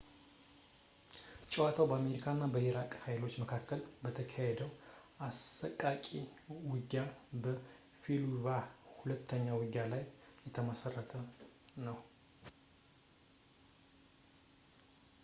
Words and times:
ጨዋታው 1.51 1.87
በአሜሪካ 1.89 2.23
እና 2.35 2.45
በኢራቅ 2.53 2.91
ኃይሎች 3.03 3.33
መካከል 3.41 3.81
በተካሄደው 4.03 4.71
አሰቃቂ 5.25 6.07
ውጊያ 6.71 7.03
በ 7.43 7.53
fallujah 8.05 8.61
ሁለተኛ 8.97 9.45
ውጊያ 9.61 9.83
ላይ 9.93 10.03
የተመሠረተ 10.47 11.13
ነው 11.87 11.99